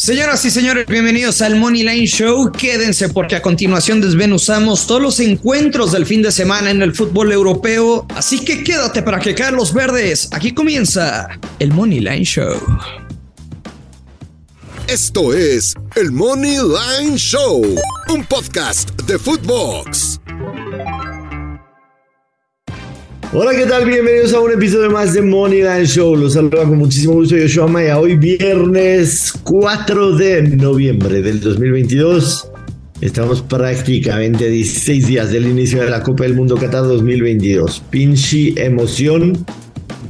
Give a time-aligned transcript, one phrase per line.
[0.00, 2.52] Señoras y señores, bienvenidos al Money Line Show.
[2.52, 7.32] Quédense porque a continuación desmenuzamos todos los encuentros del fin de semana en el fútbol
[7.32, 8.06] europeo.
[8.14, 10.28] Así que quédate para que caen los verdes.
[10.30, 11.26] Aquí comienza
[11.58, 12.60] el Money Line Show.
[14.86, 17.60] Esto es el Money Line Show,
[18.08, 20.20] un podcast de Footbox.
[23.30, 23.84] Hola, ¿qué tal?
[23.84, 26.16] Bienvenidos a un episodio más de Money Line Show.
[26.16, 27.98] Los saludo con muchísimo gusto Yoshua Maya.
[27.98, 32.48] Hoy viernes 4 de noviembre del 2022.
[33.02, 37.82] Estamos prácticamente a 16 días del inicio de la Copa del Mundo Qatar 2022.
[37.90, 39.44] Pinche emoción,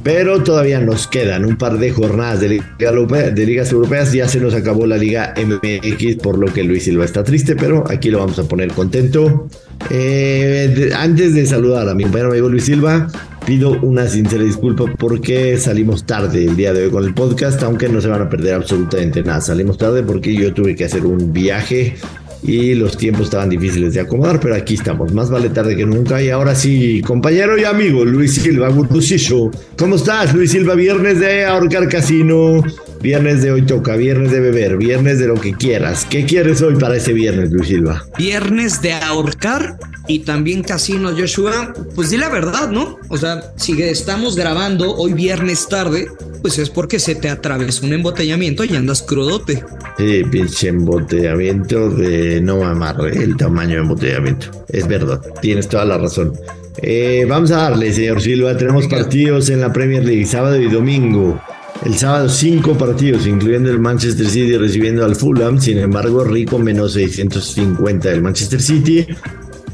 [0.03, 4.13] pero todavía nos quedan un par de jornadas de, de, ligas europeas.
[4.13, 7.83] Ya se nos acabó la Liga MX, por lo que Luis Silva está triste, pero
[7.89, 9.47] aquí lo vamos a poner contento.
[9.89, 13.07] Eh, antes de saludar a mi compañero amigo Luis Silva,
[13.45, 17.89] pido una sincera disculpa porque salimos tarde el día de hoy con el podcast, aunque
[17.89, 19.41] no se van a perder absolutamente nada.
[19.41, 21.95] Salimos tarde porque yo tuve que hacer un viaje
[22.43, 26.21] y los tiempos estaban difíciles de acomodar, pero aquí estamos, más vale tarde que nunca.
[26.21, 30.75] Y ahora sí, compañero y amigo Luis Silva Gurbusillo, ¿cómo estás, Luis Silva?
[30.75, 32.63] Viernes de ahorcar casino,
[33.01, 36.05] viernes de hoy toca, viernes de beber, viernes de lo que quieras.
[36.09, 38.05] ¿Qué quieres hoy para ese viernes, Luis Silva?
[38.17, 41.73] Viernes de ahorcar y también casino, Joshua.
[41.95, 42.97] Pues di la verdad, ¿no?
[43.09, 46.07] O sea, si estamos grabando hoy viernes tarde,
[46.41, 49.63] pues es porque se te atravesó un embotellamiento y andas crudote.
[49.97, 54.47] Sí, pinche embotellamiento de no mamar el tamaño de embotellamiento.
[54.67, 56.33] Es verdad, tienes toda la razón.
[56.81, 58.57] Eh, vamos a darle, señor Silva.
[58.57, 61.41] Tenemos partidos en la Premier League, sábado y domingo.
[61.85, 65.59] El sábado cinco partidos, incluyendo el Manchester City recibiendo al Fulham.
[65.61, 69.07] Sin embargo, Rico menos 650 del Manchester City.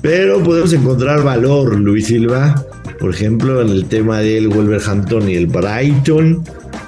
[0.01, 2.63] Pero podemos encontrar valor, Luis Silva,
[2.99, 6.43] por ejemplo, en el tema del Wolverhampton y el Brighton.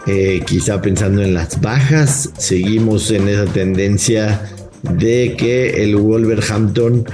[0.06, 4.41] Eh, quizá pensando en las bajas, seguimos en esa tendencia
[4.83, 7.06] de que el Wolverhampton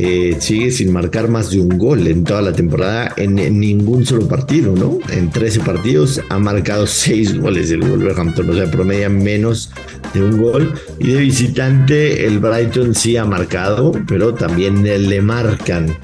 [0.00, 4.28] eh, sigue sin marcar más de un gol en toda la temporada en, ningún solo
[4.28, 5.00] partido, ¿no?
[5.10, 9.72] En 13 partidos ha marcado 6 goles el Wolverhampton, o sea, promedia menos
[10.14, 10.72] de un gol.
[11.00, 15.96] Y de visitante el Brighton sí ha marcado, pero también le marcan.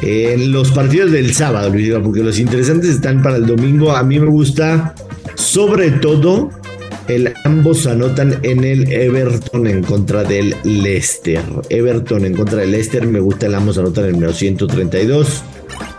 [0.00, 3.94] En los partidos del sábado, Luis, porque los interesantes están para el domingo.
[3.94, 4.94] A mí me gusta
[5.34, 6.48] sobre todo
[7.08, 11.42] el ambos anotan en el Everton en contra del Leicester.
[11.68, 13.06] Everton en contra del Leicester.
[13.06, 15.42] Me gusta el ambos anotan en el menos 132.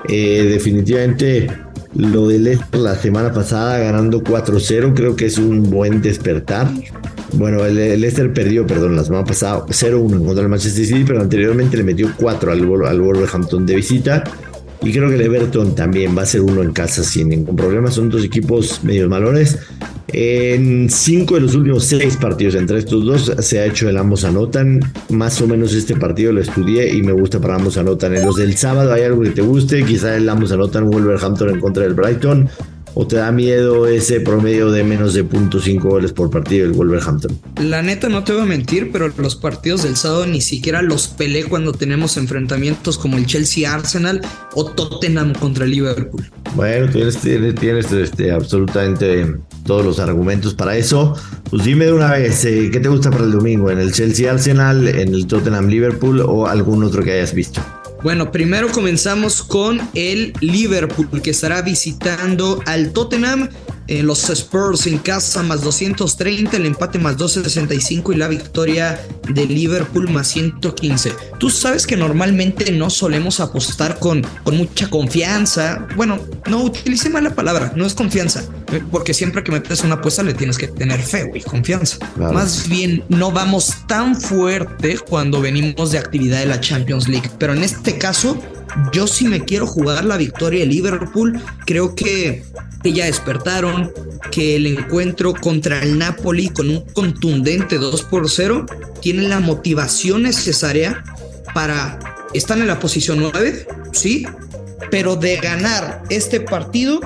[0.09, 1.47] Eh, definitivamente
[1.95, 6.69] lo del Leicester la semana pasada ganando 4-0 creo que es un buen despertar.
[7.33, 11.21] Bueno, el, Leicester perdió, perdón, la semana pasada 0-1 en contra del Manchester City, pero
[11.21, 14.23] anteriormente le metió 4 al, al Wolverhampton de visita.
[14.83, 17.89] Y creo que el Everton también va a ser uno en casa sin ningún problema.
[17.89, 19.57] Son dos equipos medios malones.
[20.07, 24.23] En cinco de los últimos seis partidos entre estos dos se ha hecho el ambos
[24.23, 24.79] anotan.
[25.09, 28.15] Más o menos este partido lo estudié y me gusta para ambos anotan.
[28.15, 29.83] En los del sábado hay algo que te guste.
[29.83, 32.49] Quizá el ambos anotan Wolverhampton en contra del Brighton.
[32.95, 37.39] ¿O te da miedo ese promedio de menos de 0.5 goles por partido del Wolverhampton?
[37.61, 41.07] La neta no te voy a mentir, pero los partidos del sábado ni siquiera los
[41.07, 44.21] peleé cuando tenemos enfrentamientos como el Chelsea-Arsenal
[44.53, 46.29] o Tottenham contra el Liverpool.
[46.55, 51.15] Bueno, tienes, tienes, este, absolutamente todos los argumentos para eso.
[51.49, 53.71] Pues dime de una vez, eh, ¿qué te gusta para el domingo?
[53.71, 57.61] ¿En el Chelsea-Arsenal, en el Tottenham-Liverpool o algún otro que hayas visto?
[58.03, 63.47] Bueno, primero comenzamos con el Liverpool que estará visitando al Tottenham
[63.87, 68.99] eh, los Spurs en casa más 230, el empate más 265 y la victoria
[69.29, 71.13] de Liverpool más 115.
[71.39, 75.87] Tú sabes que normalmente no solemos apostar con, con mucha confianza.
[75.95, 76.19] Bueno,
[76.49, 78.43] no utilicé mal la palabra, no es confianza.
[78.71, 81.97] Eh, porque siempre que metes una apuesta le tienes que tener fe, y confianza.
[82.15, 87.29] Más bien, no vamos tan fuerte cuando venimos de actividad de la Champions League.
[87.37, 88.37] Pero en este caso,
[88.91, 91.41] yo sí me quiero jugar la victoria de Liverpool.
[91.65, 92.43] Creo que,
[92.83, 93.91] ya despertaron,
[94.31, 98.65] que el encuentro contra el Napoli con un contundente 2 por 0
[99.01, 101.03] tiene la motivación necesaria
[101.53, 101.99] para...
[102.33, 104.25] estar en la posición 9, sí,
[104.89, 106.99] pero de ganar este partido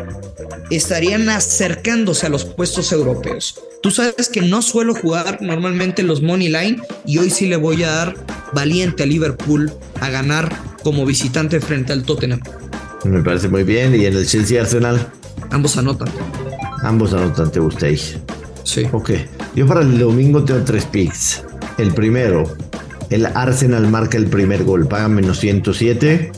[0.69, 3.60] estarían acercándose a los puestos europeos.
[3.81, 7.84] Tú sabes que no suelo jugar normalmente los money line y hoy sí le voy
[7.84, 8.16] a dar
[8.54, 12.39] valiente a Liverpool a ganar como visitante frente al Tottenham.
[13.04, 13.94] Me parece muy bien.
[13.94, 15.06] ¿Y en el Chelsea Arsenal?
[15.51, 16.07] Ambos anotan.
[16.81, 18.16] Ambos anotan, ¿te gustáis?
[18.63, 18.88] Sí.
[18.94, 19.12] Ok.
[19.54, 21.44] Yo para el domingo tengo tres picks.
[21.78, 22.45] El primero,
[23.10, 26.31] el Arsenal marca el primer gol, paga menos 107.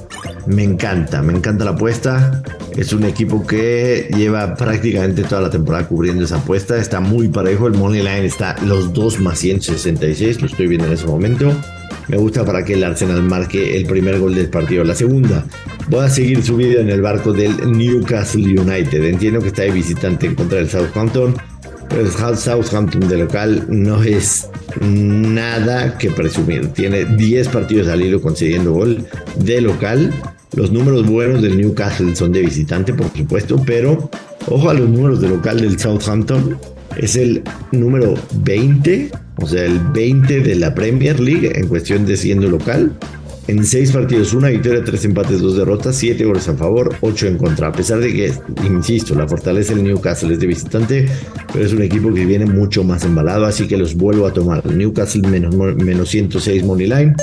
[0.47, 2.41] Me encanta, me encanta la apuesta.
[2.75, 6.75] Es un equipo que lleva prácticamente toda la temporada cubriendo esa apuesta.
[6.77, 7.67] Está muy parejo.
[7.67, 10.41] El Money Line está los dos más 166.
[10.41, 11.53] Lo estoy viendo en ese momento.
[12.09, 14.83] Me gusta para que el Arsenal marque el primer gol del partido.
[14.83, 15.45] La segunda,
[15.89, 19.05] voy a seguir subido en el barco del Newcastle United.
[19.05, 21.35] Entiendo que está de visitante en contra del Southampton.
[21.87, 24.49] Pero el Southampton de local no es
[24.81, 26.67] nada que presumir.
[26.69, 29.05] Tiene 10 partidos al hilo concediendo gol
[29.37, 30.11] de local.
[30.55, 34.09] Los números buenos del Newcastle son de visitante, por supuesto, pero
[34.47, 36.57] ojo a los números de local del Southampton.
[36.97, 38.13] Es el número
[38.43, 42.97] 20, o sea, el 20 de la Premier League en cuestión de siendo local
[43.49, 47.35] en seis partidos, una victoria, tres empates, dos derrotas, siete goles a favor, ocho en
[47.35, 47.69] contra.
[47.69, 48.31] A pesar de que,
[48.63, 51.07] insisto, la fortaleza del Newcastle es de visitante,
[51.51, 54.63] pero es un equipo que viene mucho más embalado, así que los vuelvo a tomar.
[54.67, 57.15] Newcastle menos, menos 106 money line.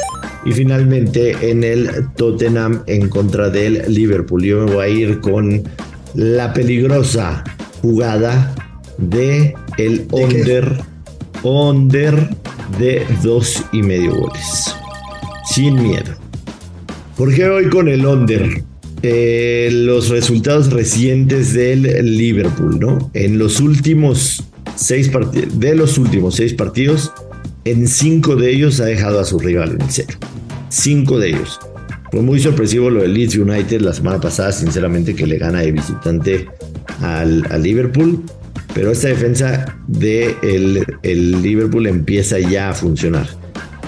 [0.44, 4.42] Y finalmente en el Tottenham en contra del Liverpool.
[4.42, 5.62] Yo me voy a ir con
[6.14, 7.44] la peligrosa
[7.82, 8.52] jugada
[8.98, 10.78] de el under,
[11.42, 12.36] under
[12.78, 14.74] de dos y medio goles
[15.48, 16.14] sin miedo.
[17.16, 18.62] ¿Por qué voy con el under?
[19.02, 21.82] Eh, los resultados recientes del
[22.16, 23.10] Liverpool, ¿no?
[23.14, 24.44] En los últimos
[24.74, 27.12] seis partidos, de los últimos seis partidos,
[27.64, 30.18] en cinco de ellos ha dejado a su rival en cero.
[30.68, 31.58] Cinco de ellos.
[32.10, 35.72] Fue muy sorpresivo lo del Leeds United la semana pasada, sinceramente, que le gana de
[35.72, 36.46] visitante
[37.00, 38.22] al, Liverpool.
[38.76, 40.36] Pero esta defensa de
[41.02, 43.26] el Liverpool empieza ya a funcionar.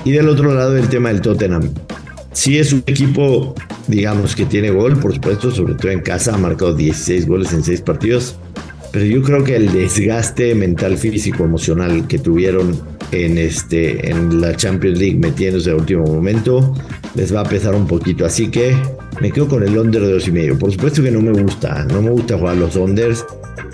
[0.02, 1.69] Y del otro lado el tema del Tottenham.
[2.32, 3.55] Sí es un equipo,
[3.87, 7.62] digamos, que tiene gol, por supuesto, sobre todo en casa, ha marcado 16 goles en
[7.62, 8.38] 6 partidos.
[8.90, 12.81] Pero yo creo que el desgaste mental, físico, emocional que tuvieron
[13.12, 16.75] en, este, en la Champions League metiéndose a último momento,
[17.14, 18.25] les va a pesar un poquito.
[18.25, 18.75] Así que
[19.20, 20.59] me quedo con el under de dos y medio.
[20.59, 23.25] Por supuesto que no me gusta, no me gusta jugar los unders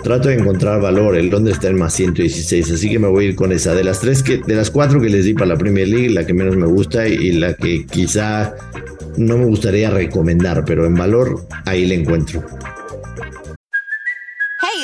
[0.05, 1.17] trato de encontrar valor.
[1.17, 3.73] El Londres está en más 116, así que me voy a ir con esa.
[3.73, 6.23] De las tres que, de las cuatro que les di para la Premier League, la
[6.27, 8.53] que menos me gusta y la que quizá
[9.17, 12.43] no me gustaría recomendar, pero en valor ahí la encuentro.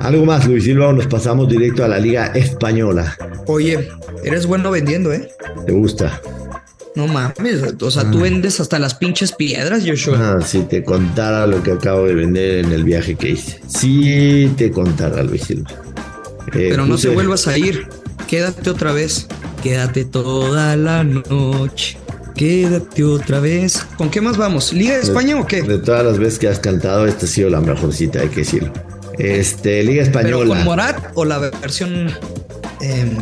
[0.00, 3.16] Algo más, Luis Silva, nos pasamos directo a la Liga Española.
[3.46, 3.88] Oye,
[4.24, 5.28] eres bueno vendiendo, ¿eh?
[5.66, 6.20] ¿Te gusta?
[6.94, 8.22] No mames, o sea, tú ah.
[8.22, 10.38] vendes hasta las pinches piedras, Joshua.
[10.38, 13.60] Ah, si te contara lo que acabo de vender en el viaje que hice.
[13.66, 15.70] Si te contara, Luis Silva.
[16.54, 17.86] Eh, Pero no te vuelvas a ir.
[18.26, 19.26] Quédate otra vez.
[19.62, 21.98] Quédate toda la noche.
[22.34, 23.86] Quédate otra vez.
[23.98, 24.72] ¿Con qué más vamos?
[24.72, 25.62] ¿Liga de España o qué?
[25.62, 28.72] De todas las veces que has cantado, esta ha sido la mejorcita, hay que decirlo.
[29.18, 30.38] Este, Liga Española.
[30.38, 32.08] ¿Pero con Morat o la versión
[32.80, 33.18] eh,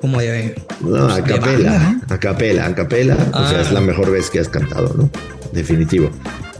[0.00, 0.54] como de.
[0.80, 3.16] No, a capela, a capela, a capela.
[3.34, 3.82] O sea, es la ah.
[3.82, 5.10] mejor vez que has cantado, ¿no?
[5.52, 6.10] Definitivo.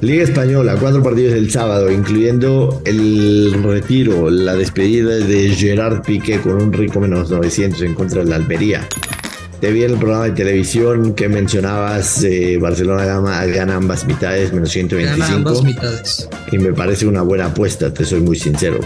[0.01, 6.55] Liga Española, cuatro partidos el sábado, incluyendo el retiro, la despedida de Gerard Piqué con
[6.55, 8.89] un rico menos 900 en contra de la Almería.
[9.61, 14.55] Te vi en el programa de televisión que mencionabas, eh, Barcelona gana, gana, ambas mitades,
[14.55, 15.19] menos 125.
[15.19, 16.29] Gana ambas mitades.
[16.51, 18.81] Y me parece una buena apuesta, te soy muy sincero.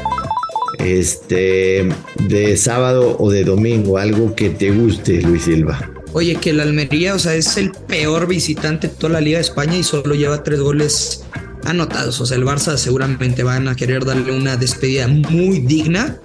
[0.78, 1.88] Este,
[2.28, 5.92] de sábado o de domingo, algo que te guste, Luis Silva.
[6.12, 9.42] Oye, que la Almería, o sea, es el peor visitante de toda la Liga de
[9.42, 11.22] España y solo lleva tres goles
[11.64, 12.20] anotados.
[12.20, 16.18] O sea, el Barça seguramente van a querer darle una despedida muy digna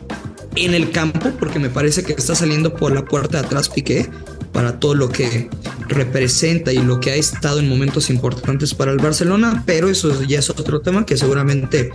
[0.55, 4.09] en el campo, porque me parece que está saliendo por la puerta de atrás Piqué
[4.51, 5.49] para todo lo que
[5.87, 10.39] representa y lo que ha estado en momentos importantes para el Barcelona, pero eso ya
[10.39, 11.91] es otro tema que seguramente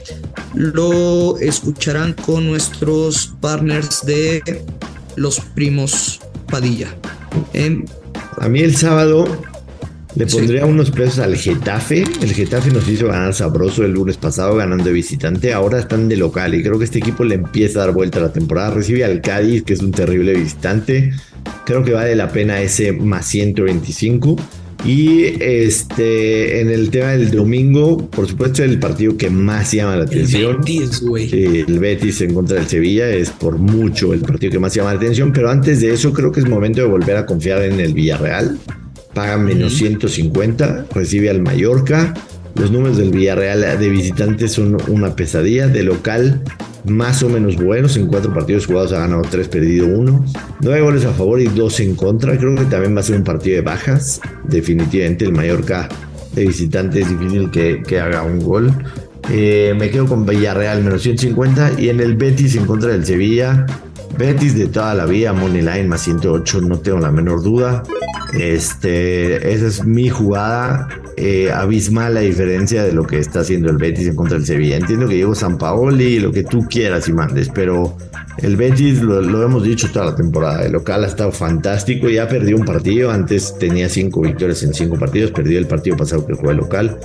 [0.55, 4.65] lo escucharán con nuestros partners de
[5.17, 6.21] los primos
[6.51, 6.95] Padilla.
[8.39, 9.27] A mí el sábado
[10.17, 12.05] Le pondría unos pesos al Getafe.
[12.23, 15.53] El Getafe nos hizo ganar sabroso el lunes pasado ganando de visitante.
[15.53, 18.23] Ahora están de local y creo que este equipo le empieza a dar vuelta a
[18.23, 18.71] la temporada.
[18.71, 21.13] Recibe al Cádiz, que es un terrible visitante.
[21.65, 24.37] Creo que vale la pena ese más 125.
[24.85, 30.05] Y este, en el tema del domingo, por supuesto, el partido que más llama la
[30.05, 30.51] atención.
[30.51, 31.29] El Betis, güey.
[31.29, 34.93] Sí, el Betis en contra del Sevilla es por mucho el partido que más llama
[34.93, 35.33] la atención.
[35.33, 38.59] Pero antes de eso, creo que es momento de volver a confiar en el Villarreal.
[39.15, 42.13] Paga menos 150, recibe al Mallorca.
[42.57, 45.67] Los números del Villarreal de visitantes son una pesadilla.
[45.67, 46.43] De local,
[46.85, 47.97] más o menos buenos.
[47.97, 50.25] En cuatro partidos jugados ha ganado tres, perdido uno.
[50.61, 52.37] Nueve goles a favor y dos en contra.
[52.39, 54.21] Creo que también va a ser un partido de bajas.
[54.45, 55.89] Definitivamente el Mallorca
[56.33, 58.73] de visitante es difícil que, que haga un gol.
[59.31, 63.67] Eh, me quedo con Villarreal menos 150 y en el Betis en contra del Sevilla.
[64.17, 67.83] Betis de toda la vida, Money Line más 108, no tengo la menor duda.
[68.33, 70.89] Este, esa es mi jugada.
[71.17, 74.77] Eh, abismal la diferencia de lo que está haciendo el Betis en contra del Sevilla.
[74.77, 77.97] Entiendo que llegó San Paoli, lo que tú quieras y mandes, pero
[78.39, 80.65] el Betis lo, hemos dicho toda la temporada.
[80.65, 82.09] El local ha estado fantástico.
[82.09, 83.11] Ya perdió un partido.
[83.11, 85.31] Antes tenía cinco victorias en cinco partidos.
[85.31, 86.99] Perdió el partido pasado que jugó el local.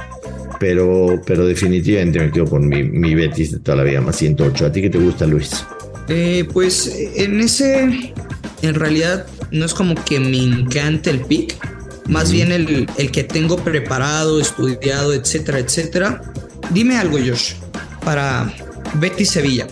[0.60, 4.66] Pero, pero definitivamente me quedo con mi, mi Betis de toda la vida, más 108.
[4.66, 5.66] ¿A ti qué te gusta, Luis?
[6.10, 8.13] Eh, pues en ese,
[8.62, 11.56] en realidad, no es como que me encante el pick.
[12.08, 16.22] Más bien el, el, que tengo preparado, estudiado, etcétera, etcétera.
[16.72, 17.54] Dime algo, Josh,
[18.04, 18.51] para
[18.96, 19.68] Betis Sevilla.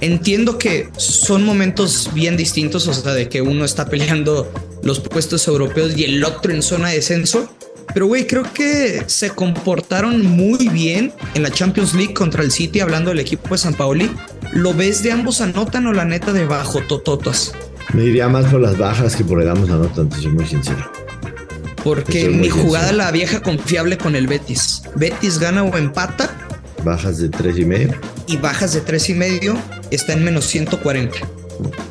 [0.00, 4.50] Entiendo que son momentos bien distintos, o sea, de que uno está peleando
[4.82, 7.52] los puestos europeos y el otro en zona de descenso.
[7.92, 12.80] Pero, güey, creo que se comportaron muy bien en la Champions League contra el City,
[12.80, 14.10] hablando del equipo de San Paoli.
[14.52, 17.52] ¿Lo ves de ambos anotan o la neta de bajo, tototas?
[17.92, 20.90] Me iría más por las bajas que por el ambos anotan, te soy muy sincero.
[21.84, 24.82] Porque mi jugada, la vieja confiable con el Betis.
[24.96, 26.30] Betis gana o empata.
[26.84, 27.94] Bajas de tres y medio.
[28.26, 29.56] Y bajas de tres y medio
[29.90, 31.18] está en menos 140.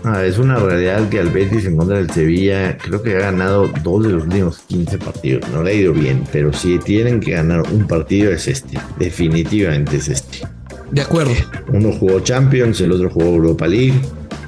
[0.03, 3.69] Ah, es una realidad que al Betis en contra del Sevilla creo que ha ganado
[3.83, 5.49] dos de los últimos 15 partidos.
[5.51, 8.79] No le ha ido bien, pero si tienen que ganar un partido es este.
[8.97, 10.47] Definitivamente es este.
[10.91, 11.33] De acuerdo.
[11.77, 14.01] Uno jugó Champions, el otro jugó Europa League.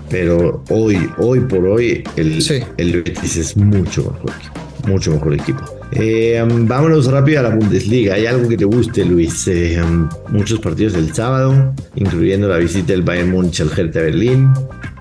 [0.09, 2.61] Pero hoy, hoy por hoy, el, sí.
[2.77, 4.87] el Betis es mucho mejor equipo.
[4.87, 5.79] Mucho mejor equipo.
[5.91, 8.15] Eh, um, vámonos rápido a la Bundesliga.
[8.15, 9.47] ¿Hay algo que te guste, Luis?
[9.47, 14.49] Eh, um, muchos partidos del sábado, incluyendo la visita del Bayern Múnich al Hertha Berlín.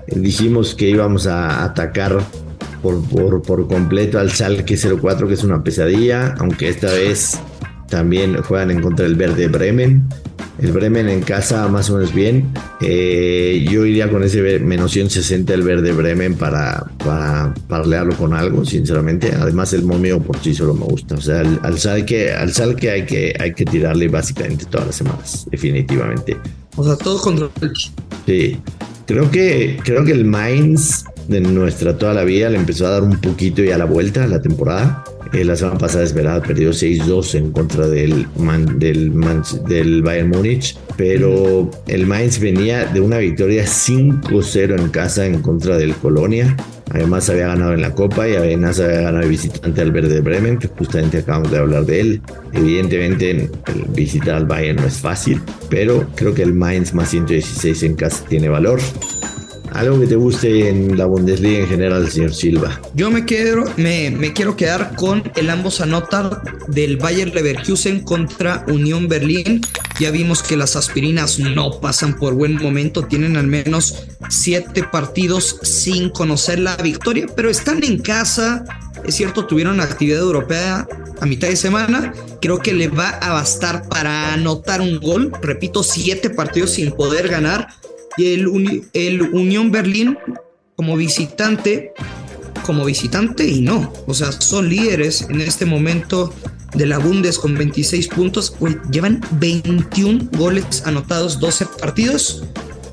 [0.07, 2.19] Eh, dijimos que íbamos a atacar
[2.83, 7.39] por, por, por completo al Schalke 04, que es una pesadilla, aunque esta vez
[7.89, 10.07] también juegan en contra del Verde Bremen.
[10.61, 12.51] El Bremen en casa más o menos bien.
[12.81, 18.65] Eh, yo iría con ese menos 160 el Verde Bremen para, para parlearlo con algo,
[18.65, 19.31] sinceramente.
[19.39, 21.15] Además el momio por sí solo me gusta.
[21.15, 24.95] O sea, al, al Salque, al Salque hay que, hay que tirarle básicamente todas las
[24.95, 26.37] semanas, definitivamente.
[26.75, 27.71] O sea, todo contra el...
[28.25, 28.57] Sí.
[29.05, 33.03] Creo que, creo que el Mainz de nuestra toda la vida le empezó a dar
[33.03, 35.03] un poquito ya la vuelta a la temporada.
[35.31, 40.01] Eh, la semana pasada es verdad, perdió 6-2 en contra del, Man, del, Man, del
[40.01, 45.93] Bayern Múnich, pero el Mainz venía de una victoria 5-0 en casa en contra del
[45.95, 46.57] Colonia.
[46.91, 50.57] Además había ganado en la Copa y además había ganado el visitante al Verde Bremen,
[50.57, 52.21] que justamente acabamos de hablar de él.
[52.51, 53.51] Evidentemente
[53.89, 58.25] visitar al Bayern no es fácil, pero creo que el Mainz más 116 en casa
[58.27, 58.79] tiene valor.
[59.73, 62.81] Algo que te guste en la Bundesliga en general, señor Silva.
[62.95, 63.65] Yo me quiero,
[64.55, 69.61] quedar con el ambos anotar del Bayer Leverkusen contra Unión Berlín.
[69.99, 75.59] Ya vimos que las aspirinas no pasan por buen momento, tienen al menos siete partidos
[75.61, 78.63] sin conocer la victoria, pero están en casa.
[79.05, 80.87] Es cierto, tuvieron actividad europea
[81.19, 82.13] a mitad de semana.
[82.41, 85.31] Creo que le va a bastar para anotar un gol.
[85.41, 87.67] Repito, siete partidos sin poder ganar
[88.17, 90.17] y el, Uni, el Unión Berlín
[90.75, 91.93] como visitante,
[92.65, 96.33] como visitante y no, o sea, son líderes en este momento
[96.75, 102.43] de la Bundes con 26 puntos, Uy, llevan 21 goles anotados, 12 partidos.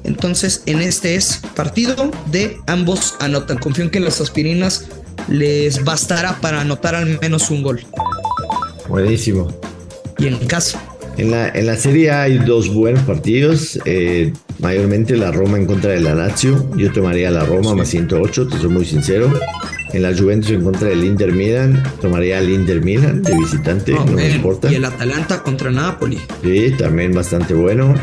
[0.04, 3.58] Entonces, en este es partido de ambos anotan.
[3.58, 4.86] Confío en que las aspirinas
[5.28, 7.84] les bastará para anotar al menos un gol.
[8.88, 9.48] Buenísimo.
[10.18, 10.78] Y en caso.
[11.16, 13.78] En la, en la serie hay dos buenos partidos.
[13.84, 16.70] Eh, mayormente la Roma en contra de la Lazio.
[16.76, 19.32] Yo tomaría la Roma más 108, te soy muy sincero.
[19.92, 24.04] En la Juventus en contra del Inter Milan, tomaría el Inter Milan de visitante, no,
[24.04, 24.70] no me importa.
[24.70, 26.18] Y el Atalanta contra Napoli.
[26.42, 27.94] Sí, también bastante bueno.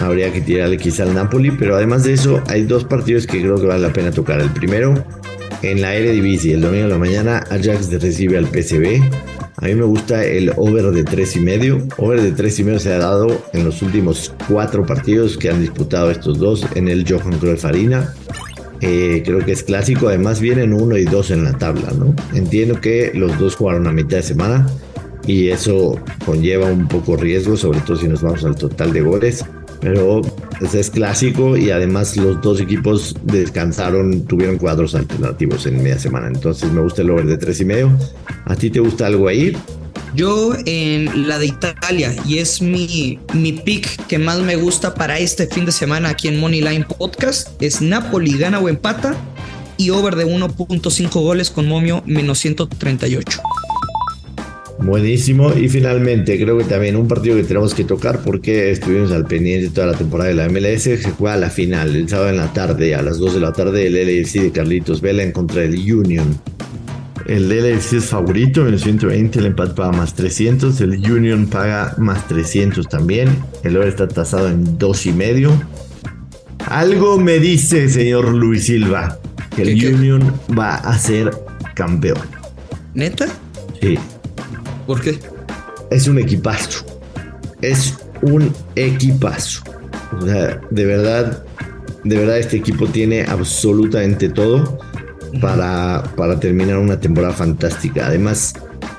[0.00, 3.56] Habría que tirarle quizá al Napoli, pero además de eso, hay dos partidos que creo
[3.56, 4.40] que vale la pena tocar.
[4.40, 4.94] El primero,
[5.62, 9.02] en la Eredivisie, el domingo de la mañana, Ajax recibe al PSV.
[9.60, 11.86] A mí me gusta el over de tres y medio.
[11.98, 15.60] Over de tres y medio se ha dado en los últimos cuatro partidos que han
[15.60, 18.14] disputado estos dos en el Johan Cruyff Arena.
[18.80, 20.08] Eh, creo que es clásico.
[20.08, 22.14] Además vienen uno y dos en la tabla, ¿no?
[22.34, 24.66] Entiendo que los dos jugaron a mitad de semana
[25.26, 29.44] y eso conlleva un poco riesgo, sobre todo si nos vamos al total de goles.
[29.80, 30.20] Pero
[30.58, 36.28] pues, es clásico y además los dos equipos descansaron, tuvieron cuadros alternativos en media semana.
[36.28, 37.90] Entonces me gusta el over de tres y medio.
[38.44, 39.56] ¿A ti te gusta algo ahí?
[40.14, 45.18] Yo en la de Italia y es mi, mi pick que más me gusta para
[45.18, 49.16] este fin de semana aquí en Moneyline Podcast es Napoli gana o empata
[49.76, 53.40] y over de 1.5 goles con momio menos 138.
[54.82, 55.52] Buenísimo.
[55.56, 59.68] Y finalmente, creo que también un partido que tenemos que tocar porque estuvimos al pendiente
[59.70, 60.82] toda la temporada de la MLS.
[60.82, 63.86] Se juega la final el sábado en la tarde, a las 2 de la tarde,
[63.86, 66.26] el LFC de Carlitos Vela en contra del Union.
[67.26, 71.94] El LFC es favorito, en el 120 el empate paga más 300, el Union paga
[71.98, 73.28] más 300 también.
[73.62, 75.52] El oro está tasado en 2 y medio.
[76.66, 79.18] Algo me dice, señor Luis Silva,
[79.54, 81.30] que el Union va a ser
[81.74, 82.18] campeón.
[82.94, 83.28] ¿Neta?
[83.80, 83.98] Sí.
[84.90, 85.16] ¿Por qué?
[85.92, 86.84] Es un equipazo.
[87.62, 89.62] Es un equipazo.
[90.18, 91.44] O sea, de verdad,
[92.02, 94.80] de verdad este equipo tiene absolutamente todo
[95.40, 98.08] para, para terminar una temporada fantástica.
[98.08, 98.52] Además,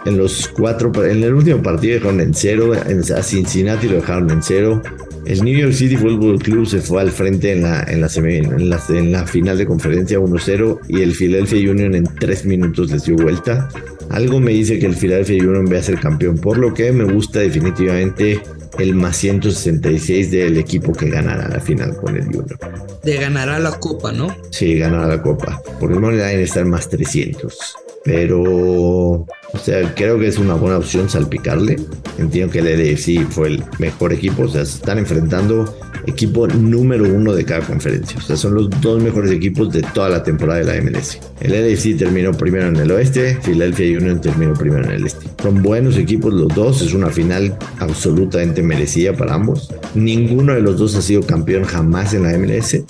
[0.06, 4.32] en los cuatro, en el último partido dejaron en cero, en, a Cincinnati lo dejaron
[4.32, 4.82] en cero.
[5.26, 8.70] El New York City Football Club se fue al frente en la, en la, en
[8.70, 13.04] la, en la final de conferencia 1-0 y el Philadelphia Union en tres minutos les
[13.04, 13.68] dio vuelta.
[14.12, 17.06] Algo me dice que el Philadelphia Union va a ser campeón, por lo que me
[17.06, 18.42] gusta definitivamente
[18.78, 22.58] el más 166 del equipo que ganará la final con el Union.
[23.04, 24.36] De ganará la copa, ¿no?
[24.50, 25.62] Sí, ganará la copa.
[25.80, 27.76] Por el Money está en más 300.
[28.04, 31.78] Pero, o sea, creo que es una buena opción salpicarle.
[32.18, 34.44] Entiendo que el LFC fue el mejor equipo.
[34.44, 35.74] O sea, se están enfrentando
[36.08, 38.18] equipo número uno de cada conferencia.
[38.18, 41.20] O sea, son los dos mejores equipos de toda la temporada de la MLS.
[41.40, 45.28] El LFC terminó primero en el oeste, Philadelphia Union terminó primero en el este.
[45.42, 49.74] Son buenos equipos los dos, es una final absolutamente merecida para ambos.
[49.96, 52.84] Ninguno de los dos ha sido campeón jamás en la MLS.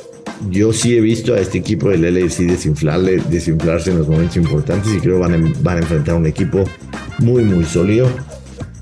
[0.50, 4.94] Yo sí he visto a este equipo del LFC desinflarle, desinflarse en los momentos importantes
[4.94, 6.64] y creo que van a, van a enfrentar a un equipo
[7.20, 8.10] muy, muy sólido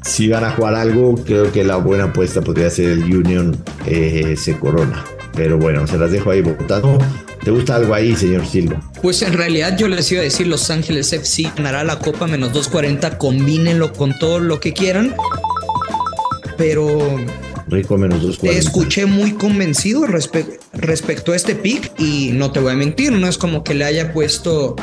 [0.09, 4.35] si van a jugar algo, creo que la buena apuesta podría ser el Union eh,
[4.37, 5.05] se corona.
[5.35, 6.97] Pero bueno, se las dejo ahí votando.
[7.43, 8.81] ¿Te gusta algo ahí, señor Silva?
[9.01, 12.51] Pues en realidad yo les iba a decir Los Ángeles FC ganará la Copa menos
[12.51, 15.15] 240, combínenlo con todo lo que quieran.
[16.57, 17.17] Pero
[17.69, 18.41] Rico menos 240.
[18.41, 23.27] Te escuché muy convencido respecto a este pick y no te voy a mentir, no
[23.27, 24.75] es como que le haya puesto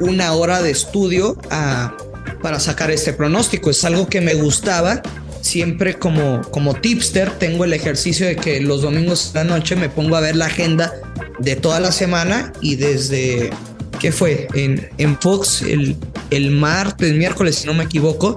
[0.00, 1.94] una hora de estudio a
[2.42, 3.70] para sacar este pronóstico.
[3.70, 5.02] Es algo que me gustaba.
[5.40, 9.88] Siempre como, como tipster tengo el ejercicio de que los domingos de la noche me
[9.88, 10.92] pongo a ver la agenda
[11.38, 13.50] de toda la semana y desde,
[13.98, 14.48] ¿qué fue?
[14.52, 15.96] En, en Fox el,
[16.30, 18.36] el martes, miércoles, si no me equivoco,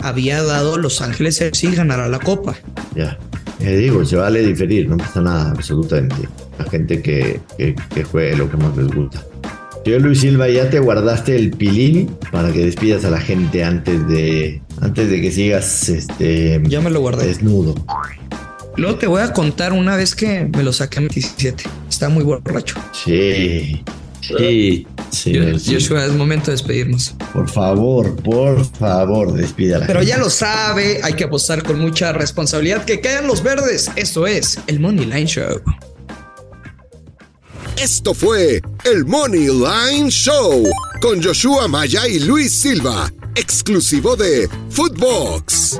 [0.00, 2.56] había dado Los Ángeles FC ganará la copa.
[2.94, 3.18] Ya,
[3.60, 6.28] eh, digo, se vale diferir, no pasa nada absolutamente.
[6.58, 9.24] La gente que, que, que juegue lo que más les gusta.
[9.86, 14.06] Yo, Luis Silva, ya te guardaste el pilín para que despidas a la gente antes
[14.08, 17.28] de, antes de que sigas este, ya me lo guardé.
[17.28, 17.74] desnudo.
[18.76, 21.64] Luego te voy a contar una vez que me lo saqué a 17.
[21.88, 22.74] Está muy borracho.
[22.92, 23.80] Sí,
[24.20, 24.86] sí,
[25.16, 25.74] sí.
[25.74, 27.14] Joshua, es momento de despedirnos.
[27.32, 30.06] Por favor, por favor, despida Pero gente.
[30.06, 32.84] ya lo sabe, hay que apostar con mucha responsabilidad.
[32.84, 33.90] Que caigan los verdes.
[33.96, 35.60] Esto es el Money Line Show.
[37.78, 40.64] Esto fue el Money Line Show
[41.02, 45.78] con Joshua Maya y Luis Silva, exclusivo de Footbox.